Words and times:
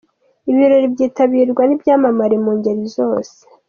Ibi 0.47 0.57
birori 0.61 0.87
byitabirwa 0.93 1.61
n'ibyamamare 1.65 2.35
mu 2.43 2.51
ngeri 2.57 2.83
zose. 2.95 3.35